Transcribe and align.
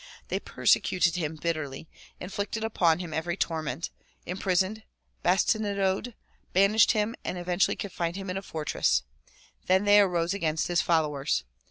They 0.29 0.39
persecuted 0.39 1.15
him 1.15 1.35
bitterly, 1.35 1.87
inflicted 2.19 2.63
upon 2.63 2.97
him 2.97 3.13
every 3.13 3.37
torment, 3.37 3.91
imprisoned, 4.25 4.81
bas 5.21 5.43
tinadoed, 5.43 6.15
banished 6.53 6.93
him 6.93 7.13
and 7.23 7.37
eventually 7.37 7.75
confined 7.75 8.15
him 8.15 8.27
in 8.27 8.35
a 8.37 8.41
fortress. 8.41 9.03
Then 9.67 9.85
they 9.85 9.99
arose 9.99 10.33
against 10.33 10.69
his 10.69 10.81
followers. 10.81 11.43